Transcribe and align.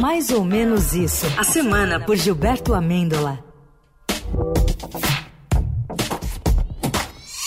Mais 0.00 0.30
ou 0.30 0.44
menos 0.44 0.94
isso. 0.94 1.26
A 1.38 1.44
semana 1.44 2.00
por 2.00 2.16
Gilberto 2.16 2.74
Amêndola. 2.74 3.53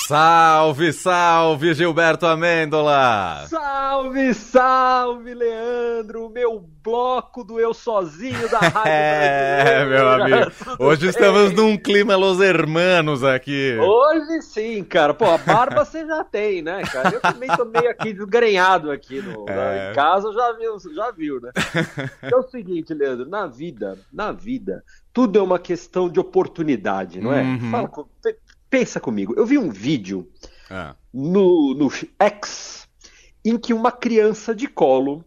Salve, 0.08 0.94
salve, 0.94 1.74
Gilberto 1.74 2.26
Amêndola! 2.26 3.46
Salve, 3.50 4.34
salve, 4.34 5.34
Leandro! 5.34 6.30
Meu 6.30 6.64
bloco 6.82 7.44
do 7.44 7.60
Eu 7.60 7.74
Sozinho 7.74 8.50
da 8.50 8.60
Rádio 8.72 8.90
É, 8.90 9.86
meu 9.86 10.08
amigo. 10.08 10.52
Hoje 10.80 11.10
estamos 11.10 11.52
num 11.52 11.76
clima 11.76 12.16
Los 12.16 12.40
Hermanos 12.40 13.22
aqui. 13.22 13.78
Hoje 13.78 14.42
sim, 14.44 14.82
cara. 14.82 15.14
Pô, 15.14 15.26
a 15.26 15.38
barba 15.38 15.84
você 15.84 16.08
já 16.08 16.24
tem, 16.24 16.62
né, 16.62 16.84
cara? 16.84 17.14
Eu 17.14 17.20
também 17.20 17.50
tô 17.50 17.66
meio 17.66 17.90
aqui 17.90 18.14
desgrenhado 18.14 18.90
aqui 18.90 19.22
no, 19.22 19.44
É. 19.50 19.92
em 19.92 19.94
casa, 19.94 20.32
já 20.32 20.54
viu, 20.54 20.78
já 20.96 21.12
viu, 21.12 21.42
né? 21.42 21.52
É 22.24 22.34
o 22.34 22.44
seguinte, 22.44 22.94
Leandro, 22.94 23.28
na 23.28 23.46
vida, 23.46 23.98
na 24.14 24.32
vida, 24.32 24.86
tudo 25.12 25.38
é 25.38 25.42
uma 25.42 25.60
questão 25.60 26.08
de 26.08 26.18
oportunidade, 26.18 27.20
não 27.20 27.34
é? 27.34 27.42
Uhum. 27.42 27.72
Fala 27.72 27.90
pensa 28.70 29.00
comigo. 29.00 29.34
Eu 29.38 29.46
vi 29.46 29.58
um 29.58 29.70
vídeo 29.70 30.30
Ah, 30.70 30.96
no, 31.14 31.74
no 31.74 31.90
X 32.20 32.88
em 33.46 33.58
que 33.58 33.74
uma 33.74 33.92
criança 33.92 34.54
de 34.54 34.68
colo 34.68 35.24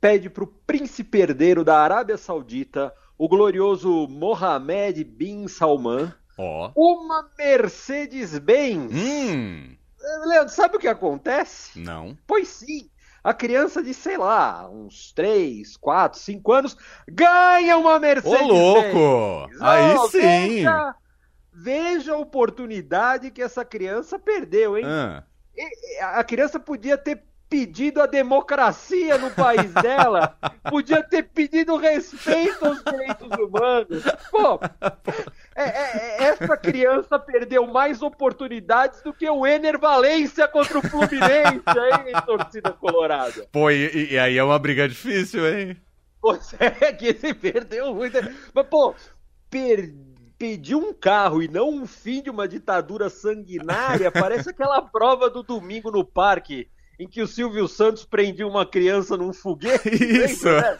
pede 0.00 0.28
para 0.30 0.44
o 0.44 0.46
príncipe 0.46 1.18
herdeiro 1.18 1.62
da 1.64 1.78
Arábia 1.78 2.16
Saudita, 2.16 2.92
o 3.18 3.28
glorioso 3.28 4.08
Mohammed 4.08 5.04
bin 5.04 5.46
Salman, 5.46 6.12
Ó. 6.38 6.72
uma 6.74 7.28
Mercedes-Benz. 7.38 8.92
Hum, 8.92 9.76
Leandro, 10.26 10.52
sabe 10.54 10.76
o 10.76 10.80
que 10.80 10.88
acontece? 10.88 11.78
não. 11.78 12.16
Pois 12.26 12.48
sim. 12.48 12.88
A 13.22 13.34
criança 13.34 13.82
de, 13.82 13.92
sei 13.92 14.16
lá, 14.16 14.66
uns 14.70 15.12
3, 15.12 15.76
4, 15.76 16.18
5 16.18 16.52
anos 16.52 16.76
ganha 17.06 17.76
uma 17.76 17.96
Ô, 17.96 18.00
Mercedes. 18.00 18.40
louco! 18.48 19.50
Aí 19.60 19.94
Oh, 19.98 20.08
sim! 20.08 20.18
Veja, 20.20 20.94
veja 21.52 22.12
a 22.12 22.18
oportunidade 22.18 23.30
que 23.30 23.42
essa 23.42 23.64
criança 23.64 24.18
perdeu, 24.18 24.76
hein? 24.78 24.84
Ah, 24.86 25.22
A 26.18 26.24
criança 26.24 26.58
podia 26.58 26.96
ter 26.96 27.22
pedido 27.48 28.00
a 28.00 28.06
democracia 28.06 29.18
no 29.18 29.28
país 29.32 29.72
dela, 29.74 30.36
podia 30.70 31.02
ter 31.02 31.24
pedido 31.24 31.76
respeito 31.76 32.64
aos 32.64 32.82
direitos 32.84 33.28
humanos. 33.36 34.04
Pô, 34.30 34.60
é- 35.56 35.64
é- 35.64 36.16
é- 36.20 36.22
essa 36.28 36.56
criança 36.56 37.18
perdeu 37.18 37.66
mais 37.66 38.02
oportunidades 38.02 39.02
do 39.02 39.12
que 39.12 39.28
o 39.28 39.44
Ener 39.44 39.78
Valência 39.80 40.46
contra 40.46 40.78
o 40.78 40.82
Fluminense, 40.88 41.64
hein, 41.66 42.22
torcida 42.24 42.72
colorada. 42.72 43.48
Pô, 43.50 43.68
e, 43.68 44.12
e 44.12 44.18
aí 44.18 44.38
é 44.38 44.44
uma 44.44 44.58
briga 44.58 44.88
difícil, 44.88 45.44
hein? 45.52 45.76
Pois 46.22 46.54
é, 46.60 46.92
que 46.92 47.06
ele 47.08 47.34
perdeu 47.34 47.92
muito. 47.92 48.16
Mas, 48.54 48.66
pô, 48.68 48.94
per... 49.50 49.92
pedir 50.40 50.74
um 50.74 50.90
carro 50.94 51.42
e 51.42 51.48
não 51.48 51.68
um 51.68 51.86
fim 51.86 52.22
de 52.22 52.30
uma 52.30 52.48
ditadura 52.48 53.10
sanguinária 53.10 54.10
parece 54.10 54.48
aquela 54.48 54.80
prova 54.80 55.28
do 55.28 55.42
domingo 55.42 55.90
no 55.90 56.02
parque 56.02 56.66
em 56.98 57.06
que 57.06 57.20
o 57.20 57.28
Silvio 57.28 57.68
Santos 57.68 58.06
prendia 58.06 58.46
uma 58.46 58.64
criança 58.64 59.18
num 59.18 59.34
foguete. 59.34 59.90
Isso. 59.92 60.48
né? 60.48 60.76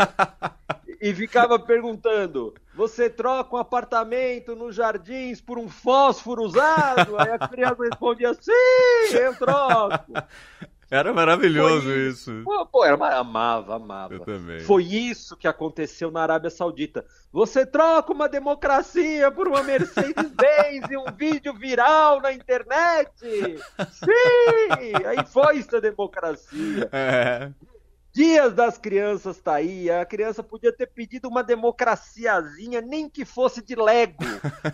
E 0.98 1.14
ficava 1.14 1.58
perguntando: 1.58 2.54
você 2.74 3.10
troca 3.10 3.54
um 3.54 3.58
apartamento 3.58 4.56
nos 4.56 4.74
jardins 4.74 5.42
por 5.42 5.58
um 5.58 5.68
fósforo 5.68 6.42
usado? 6.42 7.18
Aí 7.18 7.30
a 7.30 7.46
criança 7.46 7.84
respondia: 7.84 8.32
sim, 8.34 9.14
eu 9.14 9.34
troco. 9.34 10.12
Era 10.90 11.12
maravilhoso 11.12 11.82
Foi 11.82 12.08
isso. 12.08 12.42
Pô, 12.44 12.66
pô, 12.66 12.84
era 12.84 12.96
amava, 13.16 13.76
amava. 13.76 14.14
Eu 14.14 14.20
também. 14.20 14.58
Foi 14.60 14.82
isso 14.82 15.36
que 15.36 15.46
aconteceu 15.46 16.10
na 16.10 16.20
Arábia 16.20 16.50
Saudita. 16.50 17.04
Você 17.32 17.64
troca 17.64 18.12
uma 18.12 18.28
democracia 18.28 19.30
por 19.30 19.46
uma 19.46 19.62
Mercedes-Benz 19.62 20.90
e 20.90 20.96
um 20.96 21.04
vídeo 21.16 21.54
viral 21.54 22.20
na 22.20 22.32
internet. 22.32 23.12
Sim! 23.22 25.06
Aí 25.06 25.24
foi 25.26 25.58
isso 25.58 25.76
a 25.76 25.80
democracia. 25.80 26.88
É. 26.90 27.50
Dias 28.12 28.52
das 28.52 28.76
crianças 28.76 29.38
tá 29.38 29.54
aí. 29.54 29.88
A 29.90 30.04
criança 30.04 30.42
podia 30.42 30.72
ter 30.72 30.86
pedido 30.88 31.28
uma 31.28 31.42
democraciazinha, 31.44 32.80
nem 32.80 33.08
que 33.08 33.24
fosse 33.24 33.64
de 33.64 33.76
Lego. 33.76 34.24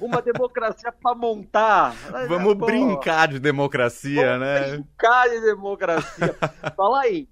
Uma 0.01 0.23
democracia 0.23 0.91
pra 0.91 1.15
montar. 1.15 1.95
Vamos 2.29 2.55
Pô, 2.57 2.67
brincar 2.67 3.29
de 3.29 3.39
democracia, 3.39 4.39
né? 4.39 4.71
brincar 4.71 5.29
de 5.29 5.41
democracia. 5.43 6.35
falar 6.75 7.09
em. 7.09 7.29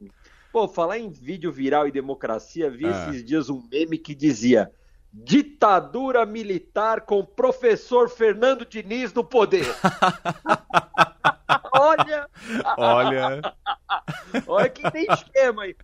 Pô, 0.52 0.68
falar 0.68 0.98
em 0.98 1.10
vídeo 1.10 1.50
viral 1.50 1.88
e 1.88 1.90
democracia, 1.90 2.70
vi 2.70 2.86
Ah. 2.86 3.08
esses 3.08 3.24
dias 3.24 3.48
um 3.48 3.66
meme 3.72 3.98
que 3.98 4.14
dizia. 4.14 4.70
Ditadura 5.12 6.26
militar 6.26 7.02
com 7.02 7.24
professor 7.24 8.08
Fernando 8.10 8.66
Diniz 8.66 9.12
no 9.14 9.24
poder. 9.24 9.64
olha, 11.98 12.28
Olha. 12.76 13.54
olha 14.46 14.68
que 14.68 14.90
tem 14.90 15.06
esquema 15.10 15.62
aí. 15.64 15.76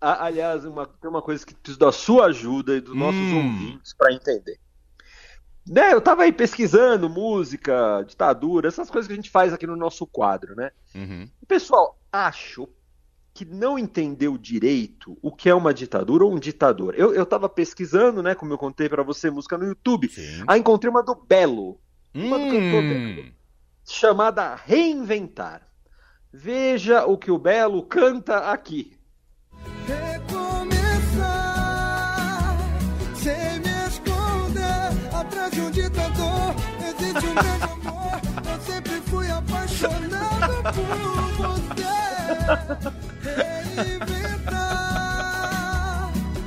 Aliás, 0.00 0.64
uma, 0.64 0.86
tem 0.86 1.08
uma 1.10 1.22
coisa 1.22 1.44
que 1.44 1.54
preciso 1.54 1.78
da 1.78 1.90
sua 1.90 2.26
ajuda 2.26 2.76
e 2.76 2.80
dos 2.80 2.94
nossos 2.94 3.20
Hum. 3.20 3.36
ouvintes 3.36 3.94
para 3.94 4.12
entender. 4.12 4.58
Né, 5.68 5.92
eu 5.92 6.00
tava 6.00 6.22
aí 6.22 6.32
pesquisando 6.32 7.08
música, 7.08 8.04
ditadura, 8.06 8.68
essas 8.68 8.88
coisas 8.88 9.08
que 9.08 9.12
a 9.12 9.16
gente 9.16 9.30
faz 9.30 9.52
aqui 9.52 9.66
no 9.66 9.74
nosso 9.74 10.06
quadro, 10.06 10.54
né? 10.54 10.70
Uhum. 10.94 11.28
O 11.42 11.46
pessoal 11.46 11.98
acho 12.12 12.68
que 13.34 13.44
não 13.44 13.76
entendeu 13.76 14.38
direito 14.38 15.18
o 15.20 15.32
que 15.32 15.48
é 15.48 15.54
uma 15.54 15.74
ditadura 15.74 16.24
ou 16.24 16.32
um 16.32 16.38
ditador. 16.38 16.94
Eu, 16.96 17.12
eu 17.12 17.26
tava 17.26 17.48
pesquisando, 17.48 18.22
né, 18.22 18.32
como 18.34 18.52
eu 18.52 18.58
contei 18.58 18.88
pra 18.88 19.02
você, 19.02 19.28
música 19.28 19.58
no 19.58 19.66
YouTube. 19.66 20.08
Sim. 20.08 20.44
Aí 20.46 20.60
encontrei 20.60 20.88
uma 20.88 21.02
do 21.02 21.14
Belo, 21.16 21.80
uma 22.14 22.38
do 22.38 22.44
cantor 22.44 22.82
Hum. 22.84 23.14
Belo, 23.14 23.32
chamada 23.86 24.54
Reinventar. 24.54 25.62
Veja 26.32 27.06
o 27.06 27.16
que 27.16 27.30
o 27.30 27.38
Belo 27.38 27.82
canta 27.84 28.50
aqui. 28.50 28.98
Recomeçar 29.86 31.36
sem 33.14 33.60
me 33.60 33.86
esconder 33.86 34.90
atrás 35.14 35.52
de 35.52 35.60
um 35.60 35.70
ditador. 35.70 36.54
Amor. 37.62 38.20
Eu 38.46 38.60
sempre 38.60 39.00
fui 39.02 39.30
apaixonado 39.30 40.62
por 40.74 40.96
você. 41.36 41.96
Reinventar, 43.76 44.92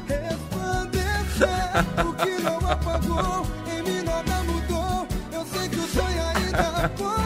resplandecer 0.08 1.72
o 2.06 2.14
que 2.14 2.42
não 2.44 2.58
apagou. 2.70 3.46
Em 3.72 3.82
mim 3.84 4.02
nada 4.04 4.44
mudou. 4.44 5.08
Eu 5.32 5.46
sei 5.46 5.70
que 5.70 5.78
o 5.78 5.88
sonho 5.88 6.24
ainda 6.36 6.90
pode 6.90 7.19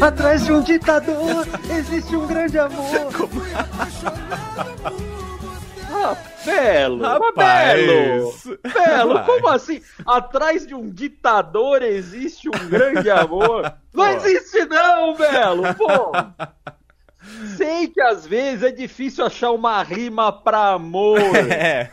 atrás 0.00 0.44
de 0.44 0.52
um 0.52 0.52
ditador. 0.52 0.52
Atrás 0.52 0.52
de 0.52 0.52
um 0.52 0.60
ditador 0.62 1.46
existe 1.70 2.16
um 2.16 2.26
grande 2.26 2.58
amor. 2.58 2.84
Você. 5.44 5.74
Ah, 5.96 6.16
Belo! 6.44 6.98
Belo! 7.34 8.34
Belo, 8.62 9.14
Vai. 9.14 9.24
como 9.24 9.48
assim? 9.48 9.80
Atrás 10.04 10.66
de 10.66 10.74
um 10.74 10.90
ditador 10.90 11.82
existe 11.82 12.48
um 12.48 12.68
grande 12.68 13.08
amor? 13.08 13.62
Não 13.94 14.04
Pô. 14.04 14.10
existe 14.10 14.64
não, 14.66 15.14
Belo! 15.14 15.62
Pô! 15.74 16.12
Sei 17.56 17.86
que 17.86 18.00
às 18.00 18.26
vezes 18.26 18.64
é 18.64 18.72
difícil 18.72 19.24
achar 19.24 19.52
uma 19.52 19.82
rima 19.82 20.32
pra 20.32 20.72
amor. 20.72 21.18
É. 21.50 21.90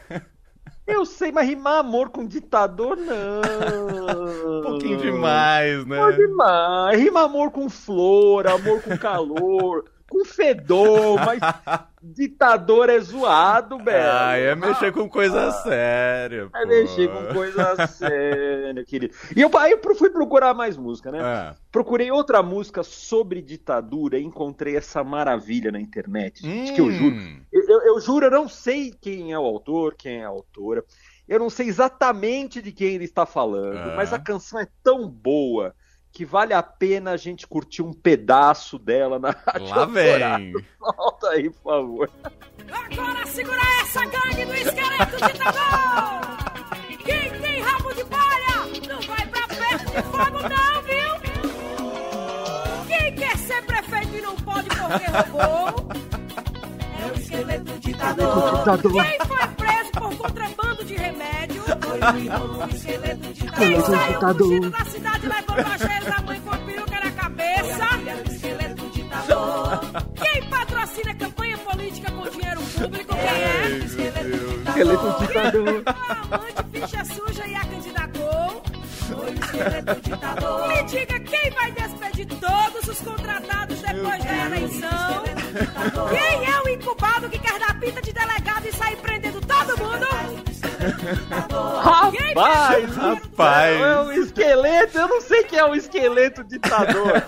Eu 0.87 1.05
sei, 1.05 1.31
mas 1.31 1.47
rimar 1.47 1.77
amor 1.77 2.09
com 2.09 2.25
ditador, 2.25 2.97
não. 2.97 3.41
Um 4.61 4.61
pouquinho 4.63 4.97
demais, 4.97 5.85
né? 5.85 5.97
Amor 5.97 6.13
demais. 6.13 6.99
Rima 6.99 7.21
amor 7.23 7.51
com 7.51 7.69
flor, 7.69 8.47
amor 8.47 8.81
com 8.81 8.97
calor, 8.97 9.85
com 10.11 10.25
fedor, 10.25 11.17
mas 11.25 11.39
ditador 12.03 12.89
é 12.89 12.99
zoado, 12.99 13.77
Belo. 13.77 14.11
Ah, 14.11 14.35
é 14.37 14.53
mexer 14.55 14.91
com 14.91 15.07
coisa 15.09 15.51
séria. 15.63 16.49
É 16.53 16.61
pô. 16.61 16.67
mexer 16.67 17.07
com 17.09 17.33
coisa 17.33 17.87
séria, 17.87 18.83
querido. 18.83 19.15
E 19.35 19.41
eu, 19.41 19.49
aí 19.57 19.71
eu 19.71 19.95
fui 19.95 20.09
procurar 20.09 20.53
mais 20.53 20.75
música, 20.75 21.11
né? 21.11 21.19
Ah. 21.21 21.55
Procurei 21.71 22.11
outra 22.11 22.43
música 22.43 22.83
sobre 22.83 23.41
ditadura 23.41 24.19
e 24.19 24.23
encontrei 24.23 24.75
essa 24.75 25.01
maravilha 25.03 25.71
na 25.71 25.79
internet. 25.79 26.41
Gente, 26.41 26.73
que 26.73 26.81
eu 26.81 26.91
juro. 26.91 27.15
Hum. 27.15 27.39
Eu, 27.51 27.63
eu- 27.69 27.81
eu 27.95 27.99
juro, 28.01 28.25
eu 28.25 28.31
não 28.31 28.49
sei 28.49 28.93
quem 28.99 29.31
é 29.31 29.39
o 29.39 29.45
autor, 29.45 29.95
quem 29.95 30.21
é 30.21 30.25
a 30.25 30.29
autora. 30.29 30.83
Eu 31.27 31.39
não 31.39 31.49
sei 31.49 31.67
exatamente 31.67 32.61
de 32.61 32.73
quem 32.73 32.95
ele 32.95 33.05
está 33.05 33.25
falando, 33.25 33.77
Ah. 33.77 33.93
mas 33.95 34.11
a 34.11 34.19
canção 34.19 34.59
é 34.59 34.67
tão 34.83 35.07
boa 35.07 35.73
que 36.11 36.25
vale 36.25 36.53
a 36.53 36.61
pena 36.61 37.11
a 37.11 37.17
gente 37.17 37.47
curtir 37.47 37.81
um 37.81 37.93
pedaço 37.93 38.77
dela 38.77 39.17
na 39.17 39.31
rádio. 39.31 39.69
Lá 39.69 39.85
vem! 39.85 40.53
Volta 40.79 41.29
aí, 41.29 41.49
por 41.49 41.63
favor. 41.63 42.09
Agora 42.69 43.25
segura 43.27 43.61
essa 43.81 44.05
gangue 44.05 44.45
do 44.45 44.53
esqueleto 44.53 45.15
de 45.15 45.39
tabão! 45.39 46.21
Quem 47.03 47.31
tem 47.39 47.61
rabo 47.61 47.93
de 47.93 48.03
palha 48.05 48.67
não 48.87 49.01
vai 49.01 49.25
pra 49.27 49.47
perto 49.47 49.91
de 49.91 50.01
fogo 50.03 50.41
não, 50.49 50.81
viu? 50.83 51.11
Quem 52.87 53.15
quer 53.15 53.37
ser 53.37 53.65
prefeito 53.65 54.15
e 54.17 54.21
não 54.21 54.35
pode 54.35 54.67
porque 54.69 55.11
roubou 55.29 55.87
é 56.99 57.05
o 57.05 57.13
esqueleto 57.15 57.79
ditador. 57.79 58.81
Quem 58.81 59.17
foi 59.27 59.47
contrabando 60.21 60.85
de 60.85 60.95
remédio? 60.95 61.63
Esqueleto 62.73 63.33
ditador. 63.33 63.57
Quem 63.57 63.77
Esqueleto 63.77 63.91
saiu 63.91 64.35
fugido 64.35 64.69
da 64.69 64.85
cidade 64.85 65.27
levando 65.27 65.67
a 65.67 65.77
joelho 65.77 66.05
da 66.05 66.21
mãe 66.21 66.41
com 66.41 66.51
a 66.51 66.57
peruca 66.57 66.99
na 67.03 67.11
cabeça? 67.11 67.85
Esqueleto. 68.31 68.91
Quem 70.15 70.49
patrocina 70.49 71.15
campanha 71.15 71.57
política 71.57 72.11
com 72.11 72.29
dinheiro 72.29 72.61
público? 72.61 73.15
Quem 73.15 73.21
é? 73.21 73.67
Meu 73.67 74.11
Deus. 74.11 74.67
Esqueleto 74.67 75.19
ditador. 75.19 75.83
A 75.85 76.21
amante 76.21 76.63
ficha 76.71 77.05
suja 77.05 77.47
e 77.47 77.55
a 77.55 77.59
candidatou. 77.61 78.63
Esqueleto. 79.43 80.67
Me 80.67 80.83
diga 80.83 81.19
quem 81.19 81.51
vai 81.51 81.71
despedir 81.71 82.27
todos 82.27 82.87
os 82.87 83.01
contratados 83.01 83.81
depois 83.81 84.23
da 84.23 84.45
eleição. 84.45 85.23
Quem 86.09 86.45
é 86.45 86.61
o 86.63 86.69
incubado 86.69 87.29
que 87.29 87.39
quer 87.39 87.59
dar 87.59 87.79
pinta 87.79 88.01
de 88.01 88.13
delegado 88.13 88.65
e 88.67 88.71
sair 88.73 88.95
prendendo 88.97 89.41
todo 89.41 89.77
mundo? 89.77 90.10
Rapaz, 91.81 92.95
Rapaz. 92.95 93.81
É 93.81 94.01
um 94.01 94.11
esqueleto, 94.13 94.97
eu 94.97 95.07
não 95.07 95.21
sei 95.21 95.43
quem 95.43 95.59
é 95.59 95.65
o 95.65 95.75
esqueleto 95.75 96.43
ditador. 96.43 97.23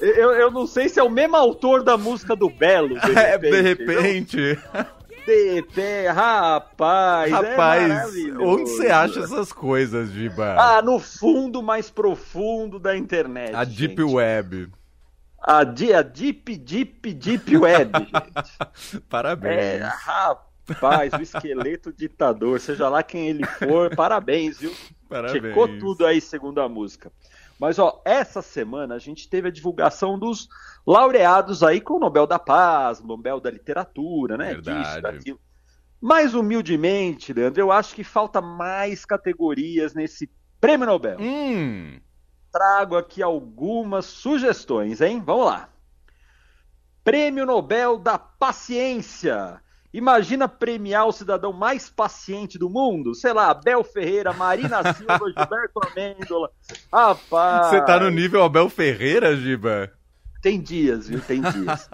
eu, 0.00 0.32
eu 0.32 0.50
não 0.50 0.66
sei 0.66 0.88
se 0.88 0.98
é 1.00 1.02
o 1.02 1.10
mesmo 1.10 1.36
autor 1.36 1.82
da 1.82 1.96
música 1.96 2.34
do 2.36 2.48
Belo. 2.48 2.98
De 3.00 3.12
repente, 3.12 3.16
É, 3.26 3.38
de 3.38 3.60
repente. 3.60 4.58
De 5.26 5.54
repente, 5.54 6.06
rapaz. 6.08 7.32
é 7.32 7.34
Rapaz, 7.34 7.88
maravilhoso. 7.88 8.44
onde 8.44 8.70
você 8.70 8.86
acha 8.88 9.20
essas 9.20 9.52
coisas, 9.52 10.10
Giba? 10.12 10.54
Ah, 10.56 10.80
no 10.82 11.00
fundo 11.00 11.62
mais 11.62 11.90
profundo 11.90 12.78
da 12.78 12.96
internet. 12.96 13.52
a 13.54 13.64
Deep 13.64 14.00
gente. 14.00 14.14
Web. 14.14 14.68
A, 15.42 15.58
a 15.58 15.64
Deep, 15.64 16.56
Deep, 16.56 17.12
Deep 17.14 17.56
Web, 17.56 17.90
gente. 17.98 18.12
É, 18.94 19.00
Parabéns. 19.08 19.82
Rapaz, 20.68 21.12
o 21.12 21.22
esqueleto 21.22 21.92
ditador, 21.92 22.60
seja 22.60 22.88
lá 22.88 23.02
quem 23.02 23.28
ele 23.28 23.44
for, 23.44 23.94
parabéns, 23.94 24.58
viu? 24.58 24.72
Parabéns. 25.08 25.42
Checou 25.42 25.78
tudo 25.78 26.04
aí, 26.04 26.20
segundo 26.20 26.60
a 26.60 26.68
música. 26.68 27.12
Mas, 27.58 27.78
ó, 27.78 28.02
essa 28.04 28.42
semana 28.42 28.94
a 28.94 28.98
gente 28.98 29.28
teve 29.28 29.48
a 29.48 29.52
divulgação 29.52 30.18
dos 30.18 30.48
laureados 30.86 31.62
aí 31.62 31.80
com 31.80 31.94
o 31.94 32.00
Nobel 32.00 32.26
da 32.26 32.38
Paz, 32.38 33.00
Nobel 33.00 33.40
da 33.40 33.50
Literatura, 33.50 34.36
né? 34.36 34.54
Verdade. 34.54 34.82
Disso, 34.82 35.02
daquilo. 35.02 35.40
Mais 36.00 36.34
humildemente, 36.34 37.32
Leandro, 37.32 37.60
eu 37.60 37.72
acho 37.72 37.94
que 37.94 38.04
falta 38.04 38.40
mais 38.40 39.04
categorias 39.04 39.94
nesse 39.94 40.30
prêmio 40.60 40.86
Nobel. 40.86 41.18
Hum. 41.18 41.98
Trago 42.52 42.96
aqui 42.96 43.22
algumas 43.22 44.04
sugestões, 44.04 45.00
hein? 45.00 45.22
Vamos 45.24 45.46
lá. 45.46 45.70
Prêmio 47.02 47.46
Nobel 47.46 47.98
da 47.98 48.18
Paciência. 48.18 49.60
Imagina 49.92 50.46
premiar 50.48 51.06
o 51.06 51.12
cidadão 51.12 51.52
mais 51.52 51.88
paciente 51.88 52.58
do 52.58 52.68
mundo? 52.68 53.14
Sei 53.14 53.32
lá, 53.32 53.50
Abel 53.50 53.82
Ferreira, 53.82 54.32
Marina 54.32 54.92
Silva, 54.92 55.18
Gilberto 55.36 55.80
Amêndola. 55.90 56.50
Rapaz. 56.92 57.68
Você 57.68 57.80
tá 57.82 57.98
no 58.00 58.10
nível 58.10 58.42
Abel 58.42 58.68
Ferreira, 58.68 59.36
Giba? 59.36 59.90
Tem 60.42 60.60
dias, 60.60 61.08
viu? 61.08 61.20
Tem 61.20 61.40
dias. 61.40 61.88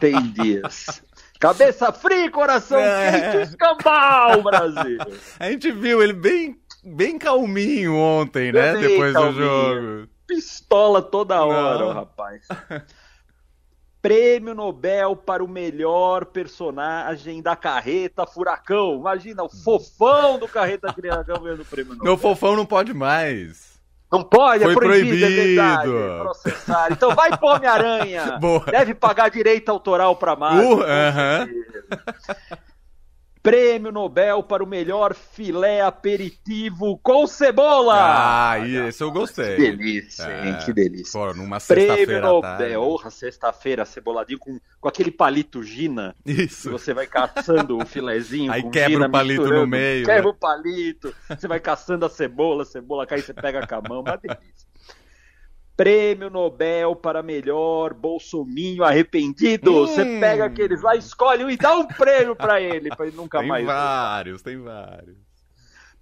Tem 0.00 0.22
dias. 0.32 1.02
Cabeça 1.40 1.92
fria, 1.92 2.30
coração 2.30 2.78
É. 2.78 3.32
quente, 3.32 3.48
escambau, 3.50 4.42
Brasil. 4.42 4.98
A 5.38 5.50
gente 5.50 5.70
viu 5.72 6.02
ele 6.02 6.12
bem, 6.14 6.56
bem 6.82 7.18
calminho 7.18 7.94
ontem, 7.96 8.50
né? 8.52 8.72
Bem 8.74 8.82
Depois 8.82 9.12
calminho. 9.12 9.32
do 9.34 9.40
jogo. 9.40 10.08
Pistola 10.26 11.02
toda 11.02 11.44
hora, 11.44 11.84
Não. 11.86 11.92
rapaz. 11.92 12.46
Prêmio 14.04 14.54
Nobel 14.54 15.16
para 15.16 15.42
o 15.42 15.48
melhor 15.48 16.26
personagem 16.26 17.40
da 17.40 17.56
carreta 17.56 18.26
Furacão. 18.26 18.96
Imagina, 18.96 19.42
o 19.42 19.48
fofão 19.48 20.38
do 20.38 20.46
carreta 20.46 20.92
Furacão 20.92 21.42
ganhando 21.42 21.62
o 21.62 21.64
prêmio 21.64 21.94
Nobel. 21.94 22.04
Meu 22.04 22.18
fofão 22.18 22.54
não 22.54 22.66
pode 22.66 22.92
mais. 22.92 23.80
Não 24.12 24.22
pode, 24.22 24.62
Foi 24.62 24.72
é 24.72 24.76
proibido, 24.76 25.24
é 25.24 25.28
verdade. 25.30 25.90
proibido. 25.90 26.18
Processar. 26.20 26.92
Então 26.92 27.14
vai 27.14 27.34
pôr 27.38 27.56
Homem-Aranha. 27.56 28.38
Deve 28.70 28.94
pagar 28.94 29.30
direito 29.30 29.70
autoral 29.70 30.14
pra 30.16 30.36
Marvel. 30.36 30.72
Uh, 30.72 30.76
com 30.76 30.82
aham. 30.82 31.48
Prêmio 33.44 33.92
Nobel 33.92 34.42
para 34.42 34.64
o 34.64 34.66
melhor 34.66 35.14
filé 35.14 35.82
aperitivo 35.82 36.98
com 37.02 37.26
cebola. 37.26 37.94
Ah, 37.94 38.58
esse 38.88 39.04
eu 39.04 39.12
Que 39.12 39.18
gostei. 39.18 39.56
delícia, 39.58 40.22
É. 40.22 40.48
hein? 40.48 40.56
Que 40.64 40.72
delícia. 40.72 41.12
Pô, 41.20 41.26
numa 41.34 41.60
Prêmio 41.60 41.94
sexta-feira 41.94 42.40
tarde. 42.40 42.62
Nobel, 42.62 42.82
orra, 42.82 43.10
sexta-feira, 43.10 43.84
ceboladinho 43.84 44.38
com, 44.38 44.58
com 44.80 44.88
aquele 44.88 45.10
palito 45.10 45.62
Gina, 45.62 46.16
que 46.24 46.32
Isso. 46.32 46.70
você 46.70 46.94
vai 46.94 47.06
caçando 47.06 47.76
o 47.76 47.84
filezinho 47.84 48.50
Aí 48.50 48.62
com 48.62 48.70
quebra 48.70 48.88
Gina, 48.92 49.06
o 49.08 49.10
palito 49.10 49.46
no 49.50 49.66
meio, 49.66 50.06
Quebra 50.06 50.22
né? 50.22 50.28
o 50.30 50.34
palito, 50.34 51.14
você 51.28 51.46
vai 51.46 51.60
caçando 51.60 52.06
a 52.06 52.08
cebola, 52.08 52.62
a 52.62 52.66
cebola 52.66 53.06
cai, 53.06 53.20
você 53.20 53.34
pega 53.34 53.66
com 53.66 53.74
a 53.74 53.82
mão, 53.86 54.00
uma 54.00 54.16
delícia. 54.16 54.64
Prêmio 55.76 56.30
Nobel 56.30 56.94
para 56.94 57.22
melhor 57.22 57.94
bolsominho 57.94 58.84
arrependido. 58.84 59.72
Hum. 59.72 59.86
Você 59.86 60.04
pega 60.20 60.44
aqueles 60.44 60.82
lá, 60.82 60.94
escolhe 60.94 61.44
um 61.44 61.50
e 61.50 61.56
dá 61.56 61.74
um 61.74 61.86
prêmio 61.86 62.36
pra 62.36 62.60
ele, 62.60 62.94
pra 62.94 63.06
ele 63.06 63.16
nunca 63.16 63.40
Tem 63.40 63.48
mais. 63.48 63.66
vários, 63.66 64.42
tem 64.42 64.56
vários. 64.58 65.16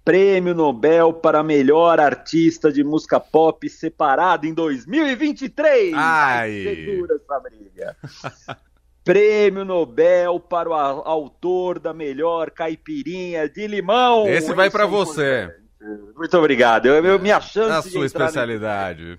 Prêmio 0.05 0.53
Nobel 0.53 1.13
para 1.13 1.41
melhor 1.41 1.99
artista 1.99 2.71
de 2.71 2.83
música 2.83 3.19
pop 3.19 3.67
separado 3.69 4.45
em 4.45 4.53
2023. 4.53 5.93
Ai. 5.95 6.85
Dura 6.85 7.15
essa 7.15 7.39
briga. 7.39 7.97
Prêmio 9.03 9.65
Nobel 9.65 10.39
para 10.39 10.69
o 10.69 10.73
autor 10.73 11.79
da 11.79 11.93
melhor 11.93 12.51
caipirinha 12.51 13.49
de 13.49 13.65
limão. 13.65 14.27
Esse 14.27 14.53
vai 14.53 14.69
pra 14.69 14.83
é 14.83 14.87
você. 14.87 15.62
Muito 16.15 16.37
obrigado. 16.37 16.85
Eu, 16.85 17.03
eu- 17.03 17.19
minha 17.19 17.41
chance 17.41 17.71
A 17.71 17.81
de 17.81 17.89
sua 17.89 18.05
especialidade. 18.05 19.17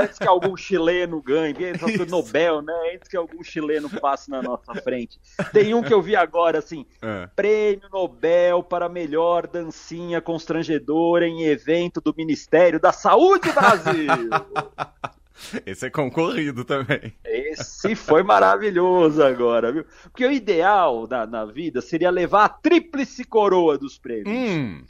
antes 0.00 0.18
que 0.18 0.26
algum 0.26 0.56
chileno 0.56 1.22
ganhe, 1.22 1.54
porque 1.54 1.66
essa 1.66 1.84
coisa 1.84 2.02
Isso. 2.02 2.10
Nobel, 2.10 2.62
né? 2.62 2.72
Antes 2.94 3.08
que 3.08 3.16
algum 3.16 3.42
chileno 3.44 3.88
passe 3.88 4.28
na 4.30 4.42
nossa 4.42 4.74
frente. 4.74 5.20
Tem 5.52 5.72
um 5.72 5.82
que 5.82 5.94
eu 5.94 6.02
vi 6.02 6.16
agora, 6.16 6.58
assim, 6.58 6.84
Ah. 7.00 7.28
Prêmio 7.36 7.88
Nobel 7.92 8.62
para 8.62 8.88
melhor 8.88 9.46
dancinha 9.46 10.20
constrangedora 10.20 11.26
em 11.26 11.44
evento 11.44 12.00
do 12.00 12.12
Ministério 12.16 12.80
da 12.80 12.92
Saúde 12.92 13.50
Brasil. 13.52 14.10
Esse 15.64 15.86
é 15.86 15.90
concorrido 15.90 16.64
também. 16.66 17.14
Esse 17.24 17.94
foi 17.94 18.22
maravilhoso 18.22 19.22
agora, 19.22 19.72
viu? 19.72 19.86
Porque 20.02 20.26
o 20.26 20.30
ideal 20.30 21.06
na, 21.08 21.26
na 21.26 21.44
vida 21.46 21.80
seria 21.80 22.10
levar 22.10 22.44
a 22.44 22.48
tríplice 22.48 23.24
coroa 23.24 23.78
dos 23.78 23.96
prêmios. 23.98 24.28
Hum. 24.28 24.84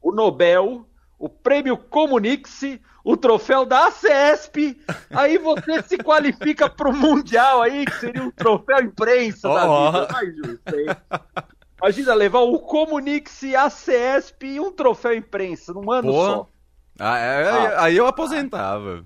O 0.00 0.12
Nobel, 0.12 0.86
o 1.18 1.28
prêmio 1.28 1.76
Comunix, 1.76 2.62
o 3.04 3.16
troféu 3.16 3.64
da 3.66 3.86
ACESP, 3.88 4.80
aí 5.10 5.38
você 5.38 5.82
se 5.82 5.98
qualifica 5.98 6.68
para 6.68 6.88
o 6.88 6.96
Mundial 6.96 7.62
aí, 7.62 7.84
que 7.84 7.94
seria 7.98 8.22
um 8.22 8.30
troféu 8.30 8.80
imprensa 8.80 9.48
da 9.48 9.68
Ó. 9.68 9.90
vida. 9.92 10.08
Mais 10.12 10.36
justo, 10.36 10.76
hein? 10.78 10.86
Imagina 11.80 12.14
levar 12.14 12.40
o 12.40 12.58
Comunix, 12.60 13.42
a 13.56 13.70
CESP 13.70 14.46
e 14.46 14.60
um 14.60 14.72
troféu 14.72 15.14
imprensa 15.14 15.72
num 15.72 15.90
ano 15.90 16.12
só. 16.12 16.48
Ah, 16.98 17.18
é, 17.18 17.48
Ah. 17.48 17.84
aí 17.84 17.96
eu 17.96 18.06
aposentava. 18.06 19.04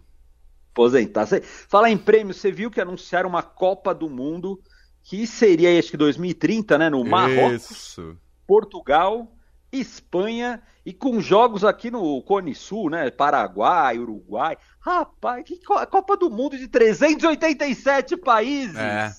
Aposentar. 0.73 1.27
Cê- 1.27 1.43
Falar 1.43 1.91
em 1.91 1.99
prêmio, 1.99 2.33
você 2.33 2.51
viu 2.51 2.71
que 2.71 2.81
anunciaram 2.81 3.29
uma 3.29 3.43
Copa 3.43 3.95
do 3.95 4.09
Mundo 4.09 4.59
que 5.05 5.27
seria, 5.27 5.79
acho 5.79 5.91
que 5.91 5.97
2030, 5.99 6.79
né? 6.79 6.89
No 6.89 7.05
Marrocos, 7.05 7.71
Isso. 7.71 8.17
Portugal, 8.47 9.31
Espanha 9.73 10.63
e 10.85 10.93
com 10.93 11.21
jogos 11.21 11.65
aqui 11.65 11.91
no 11.91 12.21
Cone 12.23 12.55
Sul, 12.55 12.91
né? 12.91 13.11
Paraguai, 13.11 13.99
Uruguai. 13.99 14.57
Rapaz, 14.81 15.45
que 15.45 15.57
co- 15.65 15.87
Copa 15.87 16.17
do 16.17 16.29
Mundo 16.29 16.59
de 16.59 16.69
387 16.69 18.17
países. 18.17 18.77
É. 18.77 19.13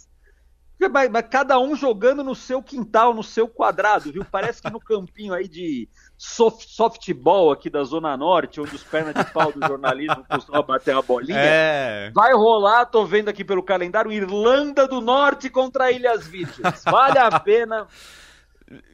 Mas, 0.91 1.09
mas 1.09 1.25
cada 1.29 1.57
um 1.59 1.77
jogando 1.77 2.25
no 2.25 2.35
seu 2.35 2.61
quintal, 2.61 3.13
no 3.13 3.23
seu 3.23 3.47
quadrado, 3.47 4.11
viu? 4.11 4.25
Parece 4.29 4.61
que 4.61 4.69
no 4.69 4.79
campinho 4.81 5.33
aí 5.33 5.47
de 5.47 5.87
soft, 6.17 6.67
softball 6.67 7.51
aqui 7.53 7.69
da 7.69 7.85
Zona 7.85 8.17
Norte, 8.17 8.59
onde 8.59 8.75
os 8.75 8.83
pernas 8.83 9.13
de 9.13 9.31
pau 9.31 9.49
do 9.53 9.65
jornalismo 9.65 10.25
costumam 10.29 10.61
bater 10.63 10.93
uma 10.93 11.01
bolinha. 11.01 11.37
É. 11.39 12.11
Vai 12.13 12.33
rolar, 12.33 12.85
tô 12.87 13.05
vendo 13.05 13.29
aqui 13.29 13.45
pelo 13.45 13.63
calendário, 13.63 14.11
Irlanda 14.11 14.85
do 14.85 14.99
Norte 14.99 15.49
contra 15.49 15.89
Ilhas 15.89 16.27
Vírgenes. 16.27 16.83
Vale 16.83 17.17
a 17.17 17.39
pena 17.39 17.87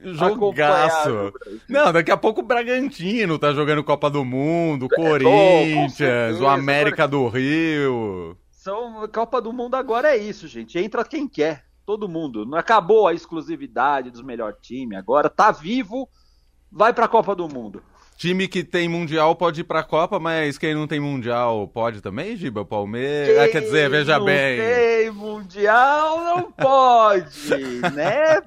Jogaço. 0.04 1.34
Não, 1.68 1.92
daqui 1.92 2.12
a 2.12 2.18
pouco 2.18 2.42
o 2.42 2.44
Bragantino 2.46 3.38
tá 3.38 3.54
jogando 3.54 3.84
Copa 3.84 4.10
do 4.10 4.24
Mundo, 4.26 4.84
o 4.84 4.94
É, 4.94 4.96
com 4.96 5.04
Corinthians, 5.04 6.40
o 6.40 6.48
América 6.48 7.08
do 7.08 7.28
Rio. 7.28 8.38
São 8.52 9.08
Copa 9.08 9.42
do 9.42 9.54
Mundo 9.54 9.76
agora 9.76 10.10
é 10.10 10.18
isso, 10.18 10.48
gente. 10.48 10.78
Entra 10.78 11.06
quem 11.06 11.28
quer, 11.28 11.64
todo 11.86 12.10
mundo. 12.10 12.46
Não 12.46 12.58
acabou 12.58 13.08
a 13.08 13.14
exclusividade 13.14 14.12
dos 14.12 14.22
melhores 14.22 14.58
times. 14.62 14.98
Agora 14.98 15.30
tá 15.30 15.52
vivo, 15.52 16.08
vai 16.72 16.94
pra 16.94 17.08
Copa 17.08 17.36
do 17.36 17.48
Mundo. 17.48 17.82
Time 18.20 18.50
que 18.50 18.66
tem 18.66 18.90
Mundial 18.90 19.34
pode 19.34 19.62
ir 19.62 19.64
pra 19.64 19.82
Copa, 19.82 20.20
mas 20.20 20.58
quem 20.58 20.76
não 20.76 20.86
tem 20.86 21.00
Mundial 21.00 21.66
pode 21.70 22.02
também, 22.02 22.36
Giba? 22.36 22.66
Palmeiras. 22.66 23.38
Ah, 23.40 23.48
quer 23.48 23.62
dizer, 23.62 23.90
veja 23.90 24.20
não 24.20 24.26
bem. 24.26 24.60
Tem 24.60 25.10
Mundial, 25.10 26.20
não 26.26 26.52
pode, 26.52 27.50
né? 27.96 28.42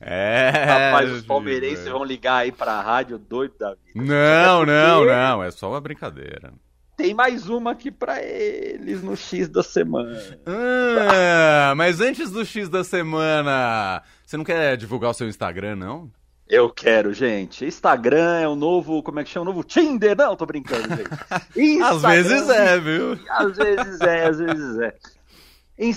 É. 0.00 0.50
Rapaz, 0.50 1.10
os 1.10 1.22
palmeirenses 1.26 1.86
vão 1.86 2.02
ligar 2.04 2.36
aí 2.36 2.52
pra 2.52 2.80
rádio 2.80 3.18
doido 3.18 3.54
da 3.58 3.70
vida. 3.74 3.80
Não, 3.94 4.64
não, 4.66 5.04
não. 5.04 5.42
É 5.42 5.50
só 5.50 5.68
uma 5.70 5.80
brincadeira. 5.80 6.52
Tem 6.96 7.14
mais 7.14 7.48
uma 7.48 7.70
aqui 7.72 7.90
pra 7.90 8.22
eles 8.22 9.02
no 9.02 9.16
X 9.16 9.48
da 9.48 9.62
semana. 9.62 10.18
Ah, 10.46 11.72
mas 11.76 12.00
antes 12.00 12.30
do 12.30 12.44
X 12.44 12.68
da 12.68 12.84
semana, 12.84 14.02
você 14.24 14.36
não 14.36 14.44
quer 14.44 14.76
divulgar 14.76 15.10
o 15.10 15.14
seu 15.14 15.28
Instagram, 15.28 15.76
não? 15.76 16.10
Eu 16.48 16.68
quero, 16.68 17.12
gente. 17.14 17.64
Instagram 17.64 18.40
é 18.40 18.48
o 18.48 18.56
novo, 18.56 19.02
como 19.02 19.20
é 19.20 19.24
que 19.24 19.30
chama? 19.30 19.44
O 19.50 19.54
novo 19.54 19.62
Tinder? 19.64 20.16
Não, 20.16 20.34
tô 20.34 20.44
brincando, 20.44 20.88
gente. 20.88 21.08
Às 21.30 21.56
Instagram- 21.56 22.00
vezes 22.22 22.48
é, 22.50 22.78
viu? 22.80 23.18
Às 23.30 23.56
vezes 23.56 24.00
é, 24.00 24.26
às 24.26 24.38
vezes 24.38 24.78
é. 24.80 24.94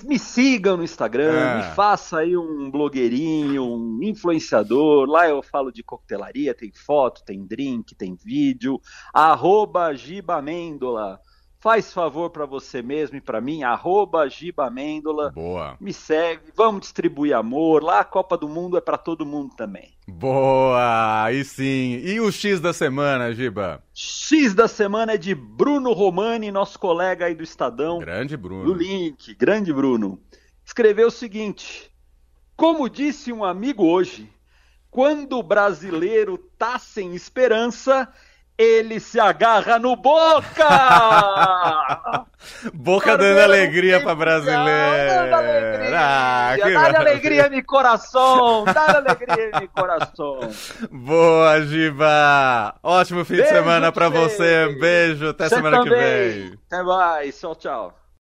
Me 0.06 0.18
sigam 0.18 0.78
no 0.78 0.84
Instagram, 0.84 1.34
É. 1.38 1.58
me 1.58 1.76
faça 1.76 2.20
aí 2.20 2.38
um 2.38 2.72
blogueirinho, 2.72 3.64
um 3.66 4.00
influenciador. 4.02 5.06
Lá 5.10 5.28
eu 5.28 5.44
falo 5.44 5.74
de 5.74 5.84
coquetelaria, 5.84 6.56
tem 6.56 6.72
foto, 6.72 7.22
tem 7.26 7.46
drink, 7.46 7.94
tem 7.94 8.16
vídeo. 8.16 8.80
Arroba 9.14 9.94
Gibamêndola. 9.94 11.20
Faz 11.64 11.94
favor 11.94 12.30
pra 12.30 12.46
você 12.46 12.82
mesmo 12.82 13.16
e 13.16 13.22
pra 13.22 13.40
mim, 13.40 13.64
arroba 13.64 14.28
Gibamêndola. 14.28 15.32
Boa. 15.32 15.78
Me 15.80 15.94
segue, 15.94 16.52
vamos 16.54 16.82
distribuir 16.82 17.34
amor. 17.34 17.82
Lá 17.82 18.02
a 18.02 18.04
Copa 18.04 18.38
do 18.38 18.50
Mundo 18.50 18.76
é 18.78 18.82
pra 18.82 18.98
todo 18.98 19.26
mundo 19.26 19.56
também. 19.56 19.94
Boa, 20.06 21.24
aí 21.24 21.46
sim. 21.46 22.02
E 22.04 22.20
o 22.20 22.30
X 22.34 22.60
da 22.60 22.74
semana, 22.74 23.34
Giba? 23.34 23.82
X 23.94 24.54
da 24.54 24.68
semana 24.68 25.14
é 25.14 25.18
de 25.18 25.34
Bruno 25.34 25.94
Romani, 25.94 26.52
nosso 26.52 26.78
colega 26.78 27.28
aí 27.28 27.34
do 27.34 27.44
Estadão. 27.44 28.00
Grande 28.00 28.36
do 28.36 28.42
Bruno. 28.42 28.74
link, 28.74 29.34
grande 29.34 29.72
Bruno, 29.72 30.20
escreveu 30.66 31.08
o 31.08 31.12
seguinte: 31.12 31.90
Como 32.58 32.90
disse 32.90 33.32
um 33.32 33.42
amigo 33.42 33.86
hoje, 33.86 34.30
quando 34.92 35.40
o 35.40 35.44
brasileiro 35.44 36.38
tá 36.58 36.78
sem 36.78 37.16
esperança, 37.16 38.12
ele 38.58 39.00
se 39.00 39.20
agarra 39.20 39.80
no 39.80 39.96
boca! 39.96 40.68
Boca 42.74 43.18
dando 43.18 43.40
alegria 43.40 44.02
pra 44.02 44.14
brasileiro. 44.16 45.10
Dando 45.10 45.34
alegria, 45.36 45.98
Ah, 45.98 46.56
que 46.62 46.74
dá 46.74 47.00
alegria 47.00 47.50
no 47.50 47.64
coração, 47.66 48.66
dá 48.66 48.98
alegria 48.98 49.52
no 49.62 49.70
coração. 49.70 50.40
Boa, 50.92 51.62
Giba. 51.62 52.76
Ótimo 52.84 53.24
fim 53.24 53.36
de 53.36 53.42
Beijo 53.44 53.56
semana 53.56 53.92
pra 53.94 54.12
pra 54.12 54.20
você. 54.20 54.68
Um 54.68 54.78
beijo. 54.80 55.30
Até 55.30 55.48
Você 55.48 55.56
semana 55.56 55.84
que 55.84 55.90
também. 55.90 56.32
vem. 56.50 56.60
Até 56.68 56.84
mais, 56.84 57.40
tchau, 57.40 57.56
tchau. 57.56 57.94